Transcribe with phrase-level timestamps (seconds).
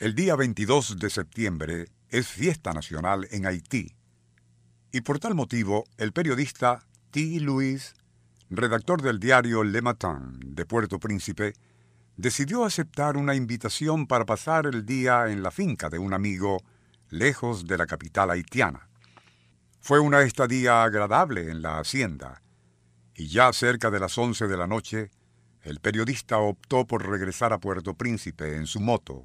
[0.00, 3.94] El día 22 de septiembre es fiesta nacional en Haití.
[4.92, 7.38] Y por tal motivo, el periodista T.
[7.40, 7.92] Louis,
[8.48, 11.52] redactor del diario Le Matin de Puerto Príncipe,
[12.16, 16.62] decidió aceptar una invitación para pasar el día en la finca de un amigo
[17.10, 18.88] lejos de la capital haitiana.
[19.82, 22.40] Fue una estadía agradable en la hacienda,
[23.14, 25.10] y ya cerca de las once de la noche,
[25.60, 29.24] el periodista optó por regresar a Puerto Príncipe en su moto.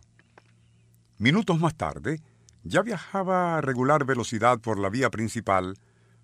[1.17, 2.21] Minutos más tarde,
[2.63, 5.77] ya viajaba a regular velocidad por la vía principal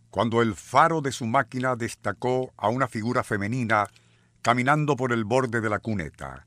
[0.10, 3.88] cuando el faro de su máquina destacó a una figura femenina
[4.42, 6.46] caminando por el borde de la cuneta.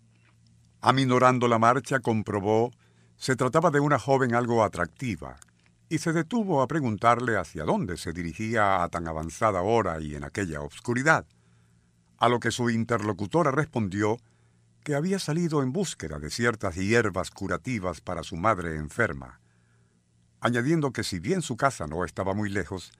[0.82, 2.70] Aminorando la marcha, comprobó
[3.16, 5.36] se trataba de una joven algo atractiva,
[5.88, 10.24] y se detuvo a preguntarle hacia dónde se dirigía a tan avanzada hora y en
[10.24, 11.24] aquella obscuridad,
[12.18, 14.18] a lo que su interlocutora respondió
[14.84, 19.40] que había salido en búsqueda de ciertas hierbas curativas para su madre enferma,
[20.40, 22.92] añadiendo que si bien su casa no estaba muy lejos,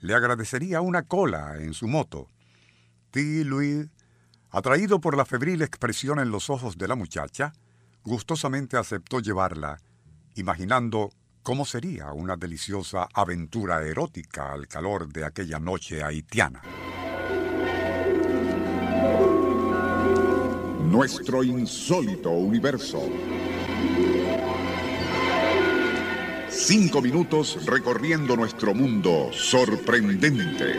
[0.00, 2.28] le agradecería una cola en su moto.
[3.10, 3.44] T.
[3.44, 3.88] Louis,
[4.50, 7.54] atraído por la febril expresión en los ojos de la muchacha,
[8.04, 9.80] gustosamente aceptó llevarla,
[10.34, 11.10] imaginando
[11.42, 16.60] cómo sería una deliciosa aventura erótica al calor de aquella noche haitiana.
[20.90, 23.00] Nuestro insólito universo.
[26.48, 30.74] Cinco minutos recorriendo nuestro mundo sorprendente.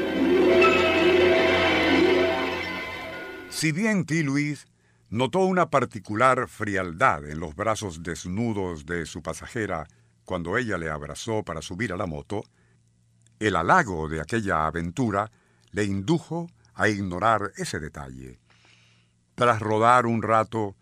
[3.49, 4.21] Si bien T.
[4.23, 4.65] Louis
[5.09, 9.87] notó una particular frialdad en los brazos desnudos de su pasajera
[10.25, 12.43] cuando ella le abrazó para subir a la moto,
[13.39, 15.31] el halago de aquella aventura
[15.71, 18.41] le indujo a ignorar ese detalle.
[19.41, 20.75] Tras rodar un rato,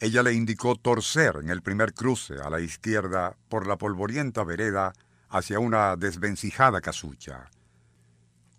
[0.00, 4.94] ella le indicó torcer en el primer cruce a la izquierda por la polvorienta vereda
[5.28, 7.50] hacia una desvencijada casucha.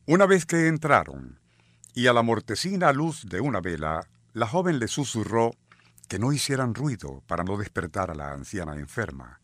[0.06, 1.40] Una vez que entraron,
[1.96, 5.56] y a la mortecina luz de una vela, la joven le susurró
[6.07, 9.41] que no hicieran ruido para no despertar a la anciana enferma.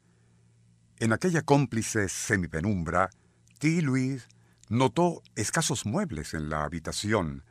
[1.00, 3.10] En aquella cómplice semipenumbra,
[3.58, 3.82] T.
[3.82, 4.28] Louis
[4.70, 7.44] notó escasos muebles en la habitación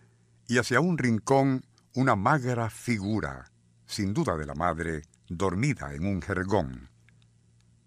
[0.46, 3.50] y hacia un rincón una magra figura,
[3.86, 6.88] sin duda de la madre, dormida en un jergón.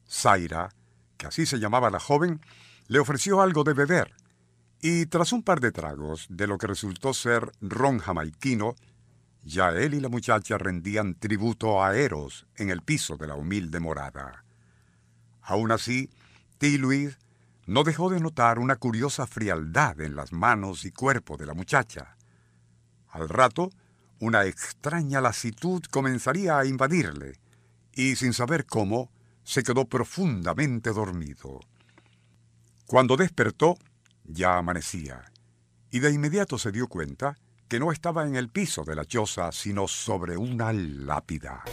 [0.07, 0.69] Zaira,
[1.17, 2.41] que así se llamaba la joven,
[2.87, 4.13] le ofreció algo de beber,
[4.81, 8.75] y tras un par de tragos de lo que resultó ser ron jamaiquino,
[9.43, 13.79] ya él y la muchacha rendían tributo a Eros en el piso de la humilde
[13.79, 14.43] morada.
[15.41, 16.09] Aún así,
[16.57, 16.77] T.
[16.77, 17.17] Louis
[17.65, 22.15] no dejó de notar una curiosa frialdad en las manos y cuerpo de la muchacha.
[23.09, 23.69] Al rato,
[24.19, 27.39] una extraña lasitud comenzaría a invadirle,
[27.93, 29.11] y sin saber cómo,
[29.43, 31.59] se quedó profundamente dormido.
[32.87, 33.77] Cuando despertó,
[34.23, 35.23] ya amanecía,
[35.91, 37.37] y de inmediato se dio cuenta
[37.67, 41.63] que no estaba en el piso de la choza, sino sobre una lápida.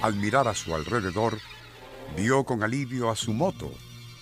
[0.00, 1.38] Al mirar a su alrededor,
[2.16, 3.72] vio con alivio a su moto,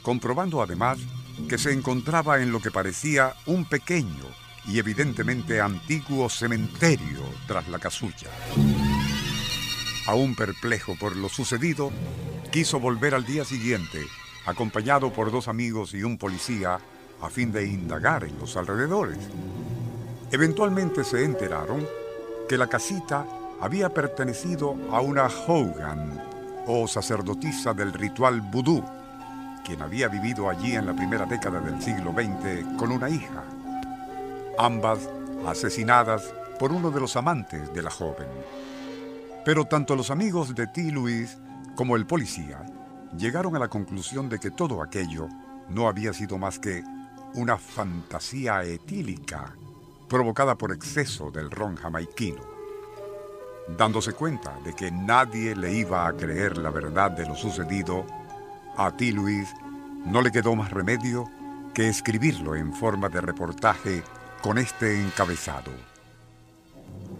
[0.02, 0.98] comprobando además
[1.48, 4.24] que se encontraba en lo que parecía un pequeño
[4.66, 8.28] y evidentemente antiguo cementerio tras la casucha.
[10.06, 11.92] Aún perplejo por lo sucedido,
[12.50, 14.06] quiso volver al día siguiente,
[14.44, 16.78] acompañado por dos amigos y un policía,
[17.20, 19.18] a fin de indagar en los alrededores.
[20.30, 21.86] Eventualmente se enteraron
[22.48, 23.26] que la casita
[23.60, 26.22] había pertenecido a una Hogan,
[26.66, 28.84] o sacerdotisa del ritual vudú,
[29.66, 33.42] quien había vivido allí en la primera década del siglo XX con una hija,
[34.58, 35.10] ambas
[35.44, 38.28] asesinadas por uno de los amantes de la joven.
[39.44, 40.92] Pero tanto los amigos de T.
[40.92, 41.36] Louis
[41.74, 42.64] como el policía
[43.18, 45.26] llegaron a la conclusión de que todo aquello
[45.68, 46.84] no había sido más que
[47.34, 49.52] una fantasía etílica
[50.08, 52.42] provocada por exceso del ron jamaiquino.
[53.76, 58.06] Dándose cuenta de que nadie le iba a creer la verdad de lo sucedido,
[58.76, 59.54] a ti, Luis,
[60.04, 61.30] no le quedó más remedio
[61.74, 64.02] que escribirlo en forma de reportaje
[64.42, 65.72] con este encabezado.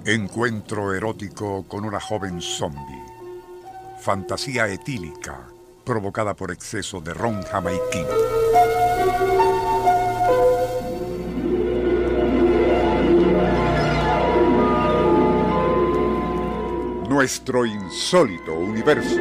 [0.04, 3.04] Encuentro erótico con una joven zombie.
[4.00, 5.40] Fantasía etílica
[5.84, 8.08] provocada por exceso de ron jamaiquino.
[17.08, 19.20] Nuestro insólito universo.